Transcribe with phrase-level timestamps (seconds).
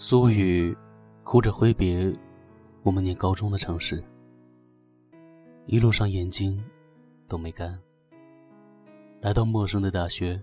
[0.00, 0.78] 苏雨
[1.24, 2.16] 哭着挥别
[2.84, 4.00] 我们念高中的城市，
[5.66, 6.64] 一路上眼睛
[7.26, 7.76] 都没干。
[9.20, 10.40] 来到陌生的大学，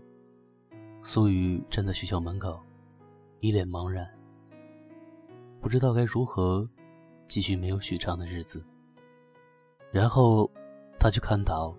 [1.04, 2.60] 苏雨站在学校门口，
[3.40, 4.05] 一脸茫然，
[5.62, 6.70] 不知道该如何
[7.26, 8.62] 继续没有许昌的日子。
[9.90, 10.52] 然后，
[10.99, 11.74] 他就看到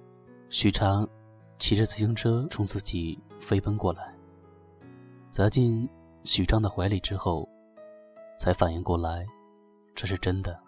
[0.48, 1.06] 许昌
[1.59, 4.17] 骑着自行车冲自己飞奔过来，
[5.29, 5.87] 砸进
[6.25, 7.47] 许昌的怀里之后，
[8.37, 9.27] 才反应过来，
[9.95, 10.59] 这是真的。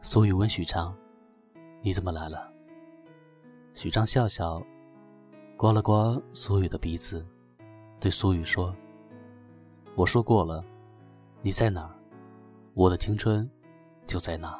[0.00, 0.96] 苏雨问许昌
[1.82, 2.50] ：“你怎么来了？”
[3.74, 4.60] 许昌笑笑。
[5.56, 7.22] 刮了刮苏雨的鼻子，
[8.00, 8.74] 对苏雨说
[9.94, 10.64] ：“我说过了，
[11.42, 11.94] 你在哪儿，
[12.72, 13.46] 我的青春
[14.06, 14.58] 就在哪。”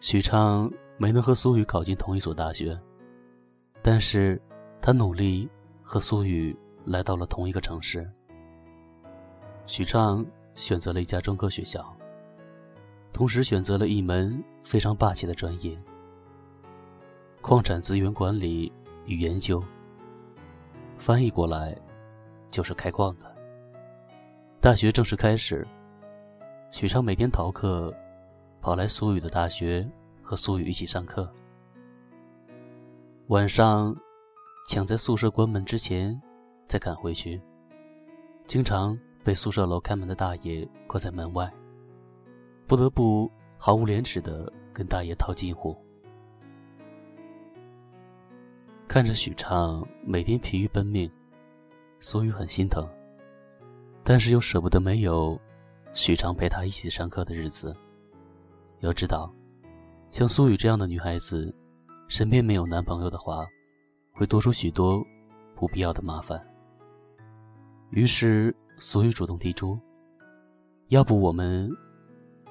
[0.00, 2.80] 许昌没能和苏雨考进同一所大学，
[3.82, 4.40] 但是
[4.80, 5.46] 他努力
[5.82, 8.10] 和苏雨来到了同一个城市。
[9.66, 10.24] 许昌
[10.58, 11.96] 选择了一家专科学校，
[13.12, 15.78] 同时选择了一门非常霸气的专业——
[17.40, 18.72] 矿产资源管理。
[19.06, 19.64] 与研究，
[20.98, 21.74] 翻译过来
[22.50, 23.34] 就是开矿的。
[24.60, 25.66] 大学正式开始，
[26.70, 27.90] 许昌每天逃课，
[28.60, 29.88] 跑来苏雨的大学
[30.20, 31.26] 和苏雨一起上课。
[33.28, 33.96] 晚上
[34.68, 36.20] 抢在宿舍关门之前
[36.66, 37.40] 再赶回去，
[38.46, 41.52] 经常被宿舍楼看门的大爷关在门外，
[42.66, 45.76] 不得不毫无廉耻的跟大爷套近乎。
[48.86, 51.10] 看着许昌每天疲于奔命，
[52.00, 52.88] 苏雨很心疼，
[54.02, 55.38] 但是又舍不得没有
[55.92, 57.76] 许昌陪他一起上课的日子。
[58.80, 59.30] 要知道，
[60.08, 61.54] 像苏雨这样的女孩子，
[62.06, 63.46] 身边没有男朋友的话，
[64.14, 65.04] 会多出许多
[65.54, 66.42] 不必要的麻烦。
[67.90, 69.76] 于是，苏雨主动提出
[70.88, 71.68] ：“要不我们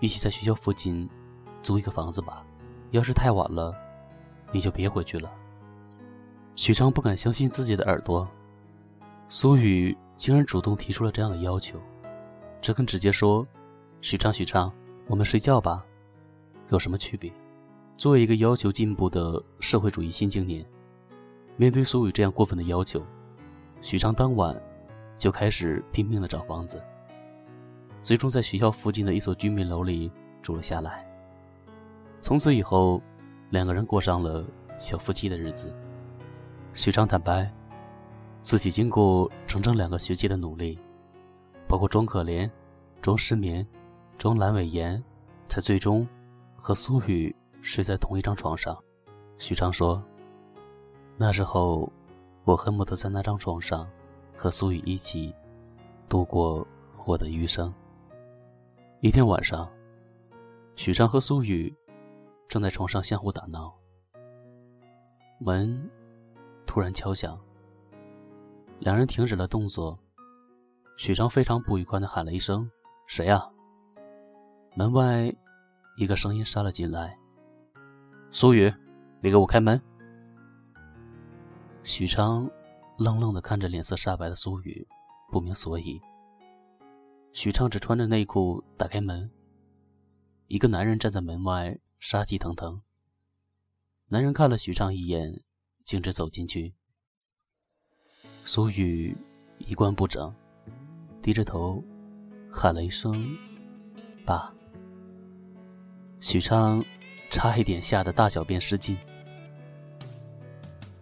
[0.01, 1.09] 一起在学校附近
[1.63, 2.45] 租一个房子吧？
[2.91, 3.73] 要是太晚了，
[4.51, 5.31] 你就别回去了。”
[6.53, 8.27] 许昌不敢相信自己的耳朵，
[9.29, 11.79] 苏雨竟然主动提出了这样的要求，
[12.59, 13.47] 这跟直接说
[14.01, 14.69] “许昌，许昌，
[15.07, 15.85] 我们睡觉吧”
[16.69, 17.31] 有什么区别？
[17.95, 20.65] 作为一个要求进步的社会主义新青年，
[21.55, 23.01] 面对苏雨这样过分的要求，
[23.79, 24.61] 许昌当晚
[25.17, 26.81] 就开始拼命的找房子，
[28.01, 30.11] 最终在学校附近的一所居民楼里
[30.41, 31.05] 住了下来。
[32.21, 33.01] 从此以后，
[33.49, 34.45] 两个人过上了
[34.77, 35.73] 小夫妻的日子。
[36.73, 37.51] 许昌坦白，
[38.41, 40.79] 自己经过整整两个学期的努力，
[41.67, 42.49] 包括装可怜、
[43.01, 43.65] 装失眠、
[44.17, 45.03] 装阑尾炎，
[45.47, 46.07] 才最终
[46.55, 48.77] 和苏雨睡在同一张床上。
[49.39, 50.03] 许昌说
[51.17, 51.91] ：“那时候，
[52.43, 53.87] 我恨不得在那张床上
[54.37, 55.35] 和苏雨一起
[56.07, 56.65] 度过
[57.05, 57.73] 我的余生。”
[59.01, 59.69] 一天晚上，
[60.75, 61.75] 许昌和苏雨
[62.47, 63.73] 正在床上相互打闹，
[65.39, 65.89] 门。
[66.65, 67.39] 突然敲响，
[68.79, 69.97] 两人停止了动作。
[70.97, 72.69] 许昌非常不愉快的喊了一声
[73.07, 73.41] ：“谁呀？”
[74.75, 75.33] 门外
[75.97, 77.17] 一个声音杀了进来
[78.29, 78.71] ：“苏雨，
[79.21, 79.81] 你给我开门。”
[81.83, 82.47] 许昌
[82.97, 84.87] 愣愣的看着脸色煞白的苏雨，
[85.31, 86.01] 不明所以。
[87.33, 89.31] 许昌只穿着内裤打开门，
[90.47, 92.81] 一个男人站在门外，杀气腾腾。
[94.07, 95.43] 男人看了许昌一眼。
[95.87, 96.75] 径直走进去，
[98.43, 99.15] 苏雨
[99.57, 100.35] 衣冠不整，
[101.21, 101.81] 低着头
[102.51, 103.37] 喊了一声
[104.27, 104.53] “爸”。
[106.19, 106.83] 许昌
[107.29, 108.97] 差一点吓得大小便失禁。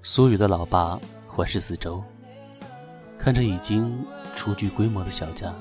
[0.03, 1.01] 苏雨的老爸
[1.35, 2.01] 环视四周，
[3.17, 4.01] 看着已经
[4.37, 5.53] 初具规模的小家，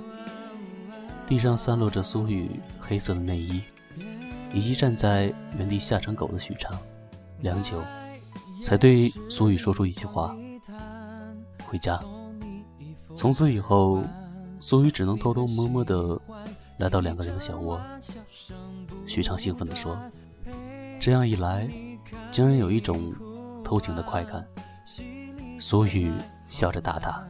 [1.26, 3.60] 地上散落着苏雨黑色的内衣，
[4.52, 6.78] 以及站在原地吓成狗的许昌，
[7.40, 7.82] 良久。
[8.62, 10.34] 才对苏雨说出一句话
[11.66, 12.00] ：“回家。”
[13.12, 14.00] 从此以后，
[14.60, 16.16] 苏雨只能偷偷摸摸的
[16.78, 17.80] 来到两个人的小窝。
[19.06, 19.98] 许昌兴奋地说
[21.00, 21.68] ：“这样一来，
[22.30, 23.12] 竟然有一种
[23.64, 24.46] 偷情的快感。”
[25.58, 26.12] 苏雨
[26.48, 27.24] 笑着答他。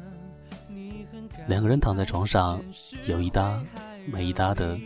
[1.47, 2.63] 两个人躺在床上，
[3.05, 3.63] 有一搭
[4.07, 4.79] 没一搭的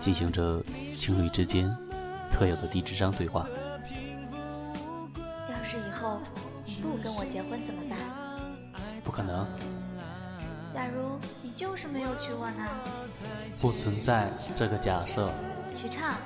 [0.00, 0.62] 进行着
[0.98, 1.74] 情侣之间
[2.30, 3.46] 特有的低智商对话。
[5.16, 6.20] 要是以后
[6.64, 7.98] 你不跟我结婚怎么办？
[9.04, 9.46] 不可能。
[10.74, 12.66] 假如你就是没有娶我呢？
[13.60, 15.30] 不存在这个假设。
[15.74, 16.16] 许畅，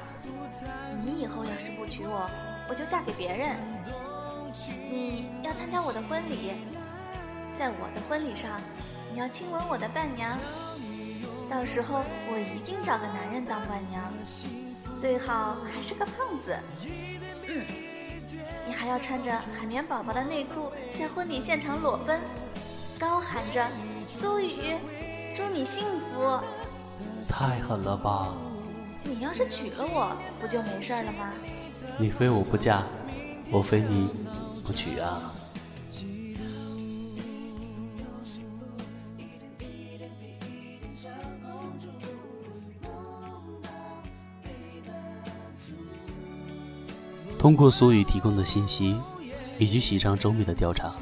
[1.04, 2.28] 你以后要是不娶我，
[2.70, 3.56] 我就嫁给别人。
[4.90, 6.52] 你要参加我的婚礼，
[7.58, 8.60] 在我的婚礼上，
[9.12, 10.38] 你要亲吻我的伴娘。
[11.50, 14.02] 到时候我一定找个男人当伴娘，
[15.00, 16.14] 最好还是个胖
[16.44, 16.58] 子。
[17.46, 17.64] 嗯，
[18.66, 22.20] 你还要穿着海绵宝宝的内裤在婚礼现场裸奔，
[22.98, 23.66] 高喊着
[24.08, 24.76] “苏雨，
[25.34, 26.40] 祝你幸福”。
[27.28, 28.34] 太狠了吧！
[29.04, 31.32] 你要是娶了我，不就没事了吗？
[31.98, 32.82] 你非我不嫁，
[33.50, 34.08] 我非你
[34.68, 35.32] 不娶啊！
[47.38, 48.94] 通过苏雨提供的信息，
[49.58, 50.92] 以及许昌周密的调查，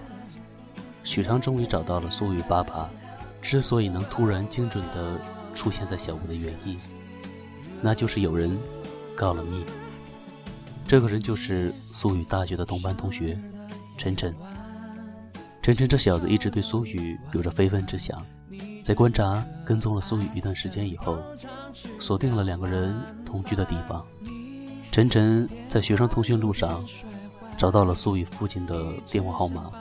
[1.03, 2.89] 许昌终于找到了苏雨爸爸
[3.43, 5.21] 之所以能突然精准的
[5.55, 6.79] 出现在小屋的原因，
[7.83, 8.57] 那就是有人
[9.17, 9.65] 告了密。
[10.87, 13.37] 这个人就是苏雨大学的同班同学
[13.97, 14.35] 晨晨。
[15.63, 18.25] 晨晨这小子一直对苏雨有着非分之想，
[18.85, 21.19] 在观察跟踪了苏雨一段时间以后，
[21.99, 22.95] 锁定了两个人
[23.25, 24.07] 同居的地方。
[24.93, 26.83] 晨晨在学生通讯录上
[27.57, 29.73] 找到了苏雨父亲的电话号码，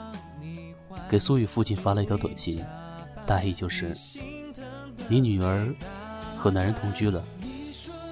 [1.08, 2.64] 给苏雨父亲发了一条短信，
[3.24, 3.96] 大意就是
[5.08, 5.72] ：“你女儿
[6.36, 7.22] 和男人同居了。”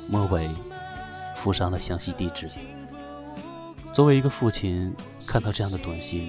[0.09, 0.49] 末尾
[1.35, 2.49] 附上了详细地址。
[3.95, 4.93] 作为一个父亲，
[5.25, 6.29] 看到这样的短信，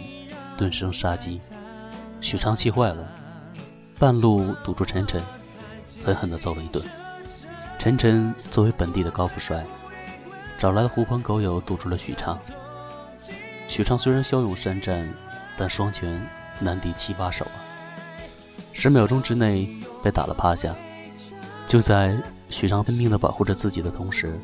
[0.55, 1.41] 顿生杀机。
[2.21, 3.11] 许昌气坏了，
[3.97, 5.19] 半路堵住陈晨，
[6.03, 6.85] 狠狠地揍了一顿。
[7.79, 9.65] 陈晨作为本地的高富帅。
[10.59, 12.39] 找来了狐朋狗友堵住了许昌。
[13.67, 15.11] 许昌虽然骁勇善战，
[15.57, 16.21] 但双拳
[16.59, 17.57] 难敌七八手啊！
[18.73, 19.67] 十秒钟之内
[20.03, 20.75] 被打了趴下。
[21.65, 22.15] 就在
[22.51, 24.39] 许昌拼命地保护着自己的同时，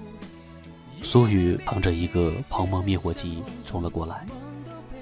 [1.01, 4.25] 苏雨扛着一个抛锚灭火机冲了过来，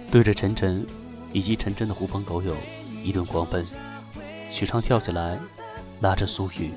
[0.10, 0.86] 对着陈晨
[1.34, 2.56] 以及陈真的狐朋狗友
[3.04, 3.66] 一顿狂奔。
[4.50, 5.38] 许昌跳起来，
[6.00, 6.72] 拉着苏雨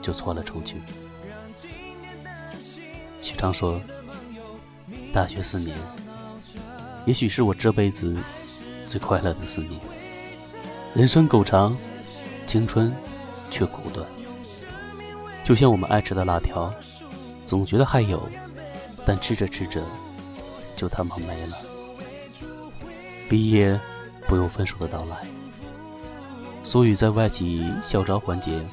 [0.00, 0.76] 就窜了出去。
[3.20, 3.78] 许昌说
[5.12, 5.76] ：“大学四年，
[7.04, 8.16] 也许是我这辈子
[8.86, 9.78] 最快乐的四年。
[10.94, 11.76] 人生够长，
[12.46, 12.90] 青春
[13.50, 14.06] 却苦短。
[15.44, 16.72] 就像我们爱吃的辣条，
[17.44, 18.26] 总觉得还有，
[19.10, 19.82] 但吃着吃着
[20.76, 21.58] 就他妈没了。
[23.28, 23.76] 毕业
[24.28, 25.26] 不由分说的到来，
[26.62, 28.64] 苏雨在外企校招环节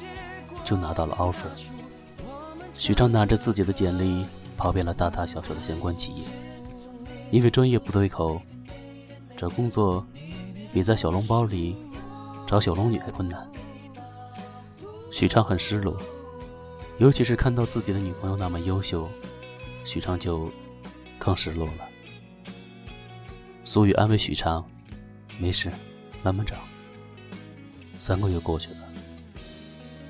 [0.62, 1.50] 就拿到了 offer。
[2.72, 4.24] 许昌拿着自己的简历。”
[4.58, 6.24] 跑遍了大大小小的相关企业，
[7.30, 8.42] 因为专业不对口，
[9.36, 10.04] 找工作
[10.72, 11.76] 比在小笼包里
[12.44, 13.48] 找小龙女还困难。
[15.12, 15.96] 许昌很失落，
[16.98, 19.08] 尤其是看到自己的女朋友那么优秀，
[19.88, 20.52] 许昌就
[21.18, 21.88] 更失落了。
[23.64, 24.62] 苏雨安慰许昌
[25.40, 25.72] ：“没事，
[26.22, 26.56] 慢慢找。”
[27.96, 28.92] 三个月过去了，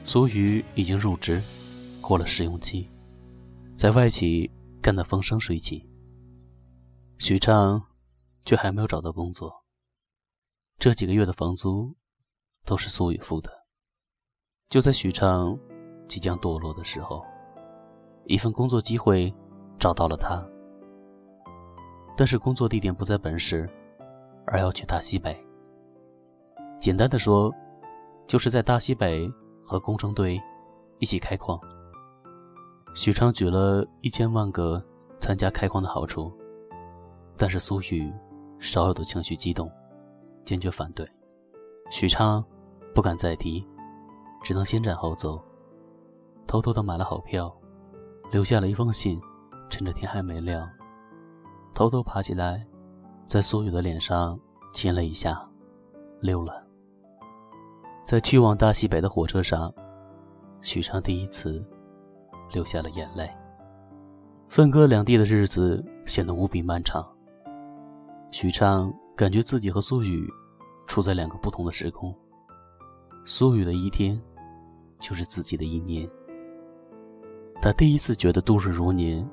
[0.05, 1.41] 苏雨已经入职，
[2.01, 2.91] 过了试用期。
[3.77, 4.51] 在外企
[4.83, 5.89] 干得风生水起，
[7.19, 7.81] 许昌
[8.45, 9.65] 却还没有找到工作。
[10.77, 11.95] 这几个月的房租
[12.65, 13.49] 都是苏雨付的。
[14.69, 15.57] 就在许昌
[16.09, 17.25] 即将堕落的时候，
[18.27, 19.33] 一份工作机会
[19.79, 20.45] 找到了他，
[22.17, 23.69] 但是工作地点不在本市，
[24.45, 25.37] 而要去大西北。
[26.81, 27.55] 简单的说，
[28.27, 29.31] 就是在大西北
[29.63, 30.41] 和工程队
[30.99, 31.61] 一起开矿。
[32.95, 34.85] 许昌举了一千万个
[35.21, 36.33] 参加开矿的好处，
[37.37, 38.13] 但是苏雨
[38.59, 39.71] 少有的情绪激动，
[40.45, 41.09] 坚决反对。
[41.91, 42.45] 许昌
[42.93, 43.65] 不敢再提，
[44.43, 45.41] 只能先斩后奏，
[46.49, 47.55] 偷偷的买了好票，
[48.33, 49.21] 留下了一封信，
[49.69, 50.69] 趁着天还没亮，
[51.75, 52.67] 偷偷爬起来，
[53.27, 54.39] 在苏雨的脸上
[54.73, 55.49] 亲了一下，
[56.21, 56.67] 溜了。
[58.03, 59.73] 在去往大西北的火车上，
[60.61, 61.65] 许昌第一次。
[62.51, 63.31] 流下了眼泪。
[64.49, 67.07] 分隔两地的日子显得无比漫长。
[68.31, 70.27] 许昌感觉自己和苏雨
[70.87, 72.15] 处在两个不同的时空。
[73.27, 74.19] 苏雨的一天，
[74.99, 76.09] 就是自己的一年。
[77.61, 79.29] 他第一次觉得“度日如年”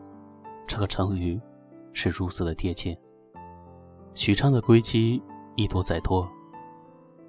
[0.68, 1.40] 这个成语
[1.94, 2.98] 是如此的贴切。
[4.14, 5.22] 许昌的归期
[5.56, 6.28] 一拖再拖，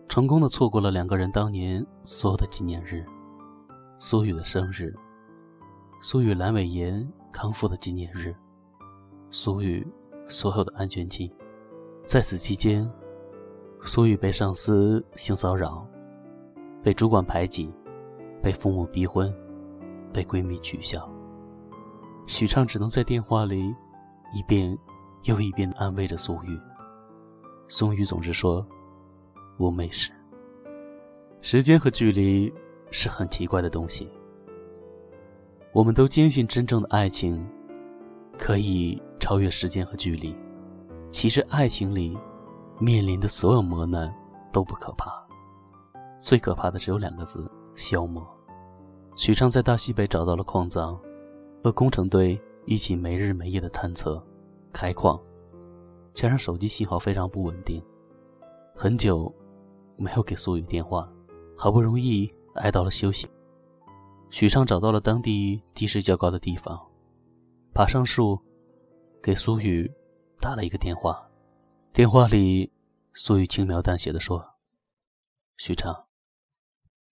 [0.09, 3.05] 成功的错过了两个人当年所有的纪念日：
[3.99, 4.95] 苏雨的生日。
[6.01, 8.35] 苏雨阑尾炎康复的纪念日，
[9.31, 9.87] 苏雨
[10.27, 11.33] 所有的安全期，
[12.05, 12.89] 在此期间，
[13.83, 15.87] 苏雨被上司性骚扰，
[16.83, 17.73] 被主管排挤，
[18.43, 19.35] 被父母逼婚，
[20.13, 21.11] 被闺蜜取笑。
[22.27, 23.75] 许畅只能在电话里
[24.33, 24.77] 一遍
[25.25, 26.61] 又一遍地安慰着苏玉。
[27.69, 28.67] 苏玉总是说
[29.59, 30.13] ：“我没事。”
[31.41, 32.53] 时间和距离
[32.91, 34.11] 是很奇怪的东西。
[35.73, 37.47] 我们都坚信真正的爱情
[38.39, 40.35] 可以超越时间和距离。
[41.11, 42.19] 其实爱情里
[42.79, 44.13] 面临的所有磨难
[44.53, 45.11] 都不可怕，
[46.19, 48.27] 最可怕的只有两个字：消磨。
[49.17, 50.99] 许昌在大西北找到了矿藏，
[51.63, 54.25] 和工程队一起没日没夜的探测、
[54.73, 55.21] 开矿，
[56.13, 57.83] 加上手机信号非常不稳定，
[58.75, 59.33] 很久
[59.97, 61.11] 没有给苏雨电话，
[61.57, 63.29] 好不容易挨到了休息。
[64.31, 66.79] 许昌找到了当地地势较高的地方，
[67.73, 68.39] 爬上树，
[69.23, 69.91] 给苏雨
[70.39, 71.23] 打了一个电话。
[71.93, 72.71] 电话里，
[73.15, 74.45] 苏雨轻描淡写的说
[75.57, 76.05] ：“许昌，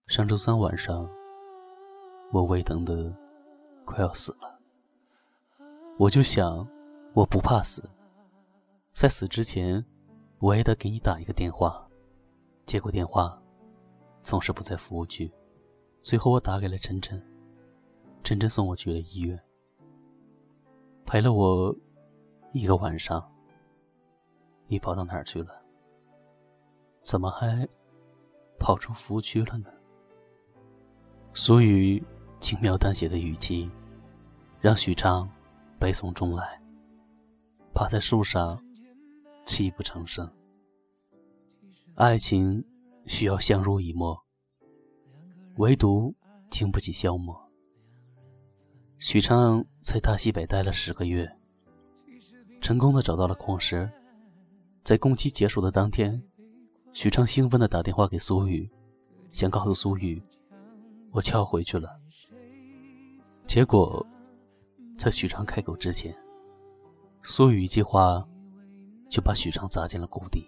[0.06, 1.08] 上周三晚上，
[2.32, 3.16] 我胃疼的
[3.84, 4.58] 快要死了。
[5.98, 6.66] 我就想，
[7.12, 7.88] 我不怕死，
[8.92, 9.84] 在死之前，
[10.38, 11.86] 我也得给你打一个电话。
[12.66, 13.40] 接过电话，
[14.22, 15.30] 总是不在服务区。”
[16.02, 17.22] 最后，我打给了晨晨，
[18.22, 19.40] 晨晨送我去了医院，
[21.06, 21.74] 陪了我
[22.52, 23.30] 一个晚上。
[24.66, 25.62] 你跑到哪儿去了？
[27.00, 27.68] 怎么还
[28.58, 29.70] 跑出服务区了呢？
[31.34, 32.02] 所以
[32.44, 33.70] 轻描淡写的语气，
[34.60, 35.26] 让许昌
[35.78, 36.60] 悲从中来，
[37.72, 38.62] 趴在树上
[39.46, 40.30] 泣不成声。
[41.94, 42.62] 爱情
[43.06, 44.14] 需要相濡以沫。
[45.56, 46.14] 唯独
[46.50, 47.34] 经不起消磨。
[48.98, 51.26] 许昌在大西北待了十个月，
[52.60, 53.90] 成功的找到了矿石。
[54.82, 56.22] 在工期结束的当天，
[56.92, 58.70] 许昌兴奋的打电话给苏雨，
[59.32, 60.22] 想告诉苏雨，
[61.10, 62.03] 我就要回去了。
[63.46, 64.04] 结果，
[64.98, 66.16] 在许昌开口之前，
[67.22, 68.26] 苏雨一句话
[69.08, 70.44] 就把许昌砸进了谷底。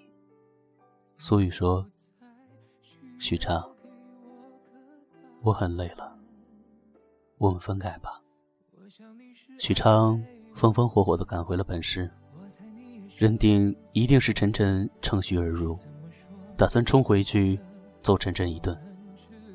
[1.16, 1.86] 苏雨说
[3.20, 3.62] ：“许昌。”
[5.42, 6.18] 我很累了，
[7.38, 8.20] 我们分开吧。
[9.58, 10.20] 许昌
[10.54, 12.10] 风风火火地赶回了本市，
[13.16, 15.78] 认定一定是晨晨乘虚而入，
[16.56, 17.60] 打算冲回去
[18.02, 18.76] 揍晨晨一顿，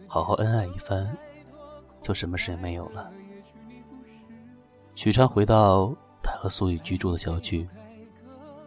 [0.08, 1.18] 好好恩爱一番，
[2.02, 3.12] 就什么事也没有了。
[5.02, 5.92] 许昌回到
[6.22, 7.68] 他和苏雨居住的小区，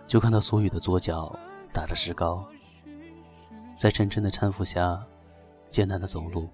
[0.04, 1.32] 就看到苏雨的左脚
[1.72, 2.44] 打着石膏，
[3.76, 5.00] 在晨晨的搀扶下
[5.68, 6.48] 艰难的走路。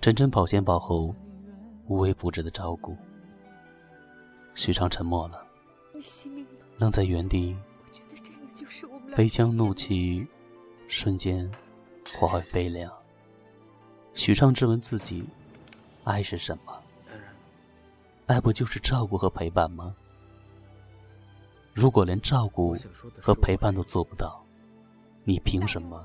[0.00, 1.14] 晨晨保前保后，
[1.86, 2.96] 无微不至的照顾。
[4.56, 5.46] 许昌沉默了，
[6.76, 7.56] 愣在原地，
[9.14, 10.26] 悲伤怒气
[10.88, 11.48] 瞬间
[12.18, 12.92] 化为悲凉。
[14.14, 15.24] 许昌质问自己：
[16.02, 16.76] 爱是什么？
[18.26, 19.94] 爱不就是照顾和陪伴吗？
[21.72, 22.76] 如果连照顾
[23.20, 24.44] 和陪伴都做不到，
[25.24, 26.04] 你凭什么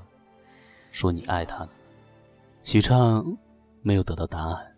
[0.92, 1.70] 说你爱他呢？
[2.64, 3.24] 许畅。
[3.82, 4.76] 没有得到答案，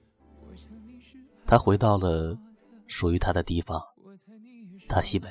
[1.44, 2.38] 他回到了
[2.86, 3.82] 属于他的地方——
[4.88, 5.28] 大西北，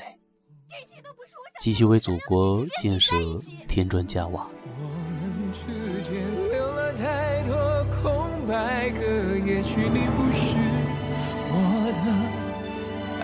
[1.62, 3.16] 继续为祖国建设
[3.70, 4.46] 添砖加瓦。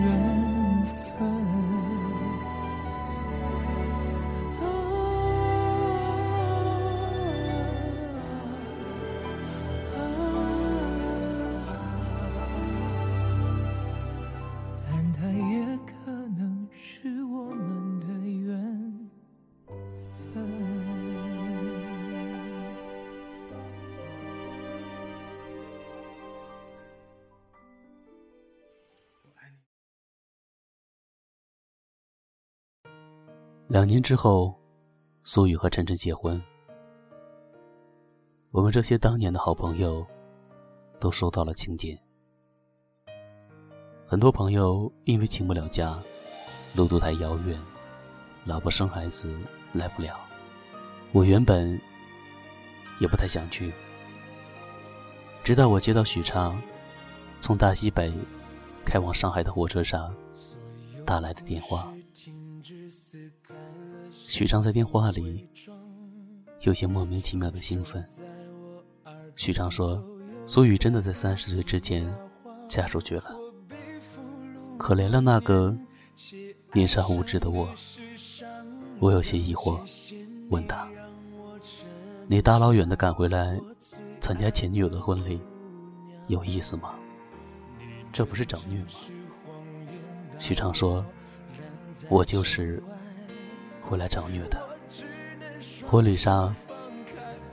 [33.71, 34.53] 两年之后，
[35.23, 36.43] 苏雨和晨晨结婚。
[38.51, 40.05] 我们这些当年的好朋友，
[40.99, 41.97] 都收到了请柬。
[44.05, 45.97] 很多朋友因为请不了假，
[46.75, 47.57] 路途太遥远，
[48.43, 49.33] 老婆生孩子
[49.71, 50.19] 来不了。
[51.13, 51.79] 我原本
[52.99, 53.71] 也不太想去，
[55.45, 56.61] 直到我接到许昌
[57.39, 58.11] 从大西北
[58.83, 60.13] 开往上海的火车上
[61.05, 61.87] 打来的电话。
[64.31, 65.45] 许昌在电话里
[66.61, 68.01] 有些莫名其妙的兴奋。
[69.35, 70.01] 许昌说
[70.47, 72.09] ：“苏雨真的在三十岁之前
[72.65, 73.35] 嫁出去了，
[74.77, 75.75] 可怜了那个
[76.71, 77.67] 年少无知的我。”
[78.99, 79.77] 我有些疑惑，
[80.49, 80.89] 问他
[82.25, 83.59] ：“你大老远的赶回来
[84.21, 85.41] 参加前女友的婚礼，
[86.27, 86.95] 有意思吗？
[88.13, 88.87] 这不是找虐吗？”
[90.39, 91.05] 许昌说
[92.07, 92.81] ：“我就是
[93.91, 94.57] 过来找虐的。”
[95.85, 96.55] 婚礼上，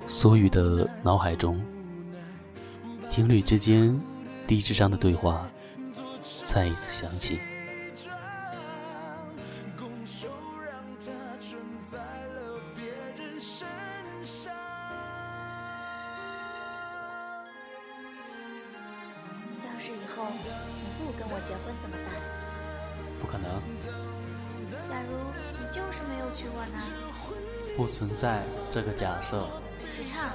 [0.07, 1.61] 苏雨的脑海中，
[3.09, 4.01] 情侣之间
[4.47, 5.51] 低智商的对话
[6.43, 7.41] 再一次响起。
[28.19, 29.47] 在这个假设。
[29.95, 30.31] 徐畅，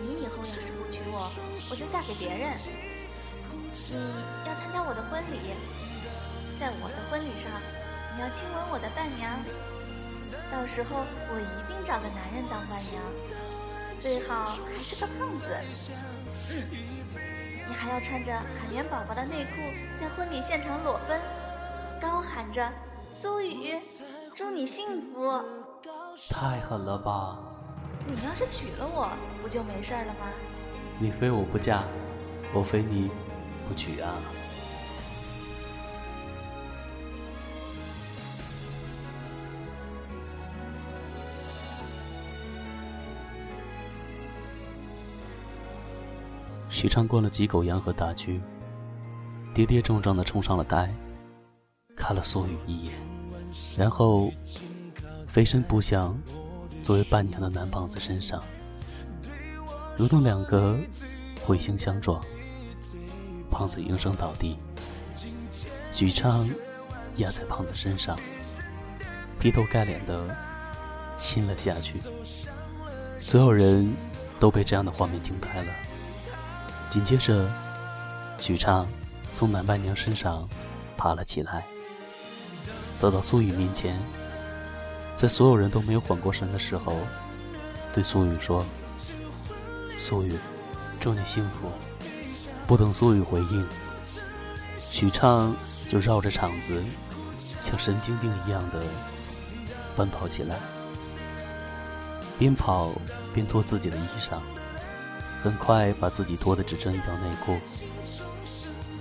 [0.00, 1.28] 你以后要是不娶我，
[1.72, 2.54] 我就嫁给别人。
[3.90, 5.58] 你要参加我的婚礼，
[6.60, 7.50] 在我的婚礼上，
[8.14, 9.42] 你要亲吻我的伴娘。
[10.52, 13.02] 到时候我一定找个男人当伴娘，
[13.98, 15.48] 最好还是个胖子。
[16.48, 16.62] 嗯，
[17.66, 19.58] 你还要穿着海绵宝宝的内裤，
[19.98, 21.20] 在婚礼现场裸奔，
[22.00, 22.70] 高喊着
[23.20, 23.80] “苏雨，
[24.32, 25.42] 祝你幸福”。
[26.30, 27.38] 太狠了吧！
[28.06, 29.08] 你要是娶了我，
[29.40, 30.26] 不就没事了吗？
[30.98, 31.82] 你非我不嫁，
[32.52, 33.10] 我非你
[33.66, 34.14] 不娶啊！
[46.68, 48.40] 许昌过了几口洋河大区，
[49.54, 50.94] 跌跌撞撞的冲上了台，
[51.96, 52.94] 看了苏雨一眼，
[53.76, 54.30] 然后。
[55.28, 56.18] 飞身扑向
[56.82, 58.42] 作为伴娘的男胖子身上，
[59.96, 60.76] 如同两个
[61.46, 62.20] 彗星相撞，
[63.50, 64.58] 胖子应声倒地。
[65.92, 66.48] 许昌
[67.16, 68.18] 压在胖子身上，
[69.38, 70.34] 劈头盖脸的
[71.16, 72.00] 亲了下去。
[73.18, 73.94] 所有人
[74.40, 75.72] 都被这样的画面惊呆了。
[76.88, 77.52] 紧接着，
[78.38, 78.88] 许昌
[79.34, 80.48] 从男伴娘身上
[80.96, 81.66] 爬了起来，
[82.98, 83.98] 走到苏雨面前。
[85.18, 86.96] 在所有人都没有缓过神的时候，
[87.92, 88.64] 对苏雨说
[89.98, 90.38] ：“苏雨，
[91.00, 91.68] 祝你幸福。”
[92.68, 93.66] 不等苏雨回应，
[94.78, 95.56] 许畅
[95.88, 96.80] 就绕着场子，
[97.58, 98.80] 像神经病一样的
[99.96, 100.54] 奔跑起来，
[102.38, 102.92] 边跑
[103.34, 104.38] 边脱自己的衣裳，
[105.42, 107.58] 很快把自己脱得只剩一条内裤，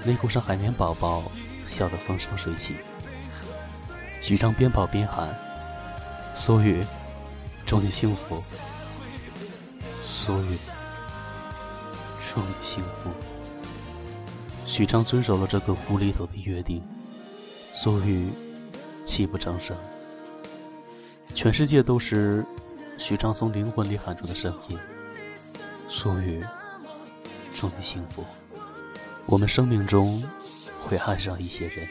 [0.03, 1.31] 内裤上海绵宝宝
[1.63, 2.77] 笑得风生水起。
[4.19, 5.46] 许畅边跑边喊。
[6.37, 6.85] 苏雨，
[7.65, 8.43] 祝你幸福。
[9.99, 10.55] 苏雨，
[12.19, 13.09] 祝你幸福。
[14.63, 16.83] 许昌遵守了这个无厘头的约定，
[17.73, 18.29] 苏雨
[19.03, 19.75] 泣不成声。
[21.33, 22.45] 全世界都是
[22.99, 24.77] 许昌从灵魂里喊出的声音。
[25.87, 26.45] 苏雨，
[27.51, 28.23] 祝你幸福。
[29.25, 30.23] 我们生命中
[30.83, 31.87] 会爱上一些人，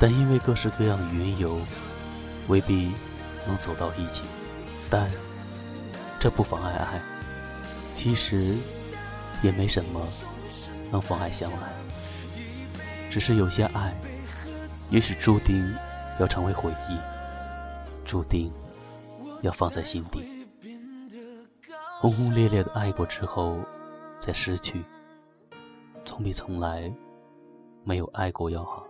[0.00, 1.60] 但因为各式各样的缘由。
[2.48, 2.92] 未必
[3.46, 4.24] 能走到一起，
[4.90, 5.10] 但
[6.18, 7.00] 这不妨碍爱。
[7.94, 8.56] 其实
[9.42, 10.06] 也没什么
[10.90, 11.72] 能妨碍相爱，
[13.08, 13.94] 只是有些爱，
[14.90, 15.74] 也许注定
[16.18, 16.98] 要成为回忆，
[18.04, 18.52] 注定
[19.42, 20.28] 要放在心底。
[21.98, 23.58] 轰轰烈烈的爱过之后，
[24.18, 24.84] 再失去，
[26.04, 26.92] 总比从来
[27.84, 28.86] 没有爱过要好。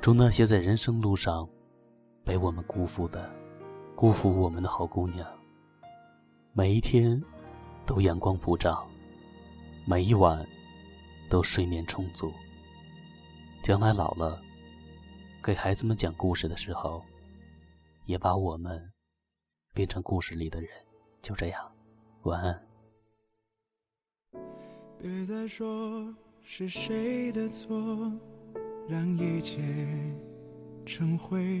[0.00, 1.48] 祝那些在人生路上。
[2.30, 3.28] 被我们辜负的，
[3.96, 5.28] 辜负我们的好姑娘。
[6.52, 7.20] 每一天
[7.84, 8.88] 都阳光普照，
[9.84, 10.46] 每一晚
[11.28, 12.32] 都睡眠充足。
[13.64, 14.40] 将来老了，
[15.42, 17.02] 给孩子们讲故事的时候，
[18.06, 18.80] 也把我们
[19.74, 20.70] 变成故事里的人。
[21.20, 21.72] 就这样，
[22.22, 22.66] 晚安。
[25.02, 26.14] 别再说
[26.44, 27.76] 是谁的错，
[28.88, 29.58] 让一切
[30.86, 31.60] 成灰。